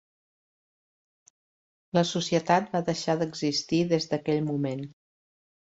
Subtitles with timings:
[1.99, 4.85] La societat va deixar d'existir des d'aquell moment.